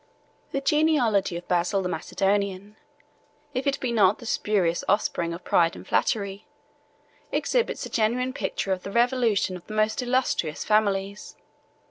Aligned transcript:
]The 0.51 0.61
genealogy 0.61 1.37
of 1.37 1.47
Basil 1.47 1.83
the 1.83 1.87
Macedonian 1.87 2.75
(if 3.53 3.67
it 3.67 3.79
be 3.79 3.91
not 3.91 4.17
the 4.17 4.25
spurious 4.25 4.83
offspring 4.89 5.31
of 5.31 5.43
pride 5.43 5.75
and 5.75 5.87
flattery) 5.87 6.47
exhibits 7.31 7.85
a 7.85 7.89
genuine 7.91 8.33
picture 8.33 8.71
of 8.73 8.81
the 8.81 8.89
revolution 8.91 9.55
of 9.55 9.67
the 9.67 9.75
most 9.75 10.01
illustrious 10.01 10.65
families. 10.65 11.35